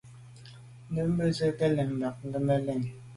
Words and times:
Ndə̂mbə́ 0.89 1.25
jú 1.35 1.35
zə̄ 1.37 1.49
bū 1.57 1.65
jʉ̂ 1.67 1.73
nyɔ̌ŋ 1.75 1.89
lí’ 1.91 1.99
bɑ̌k 2.09 2.17
gə̀ 2.31 2.39
mə́ 2.45 2.57
bí. 2.65 2.73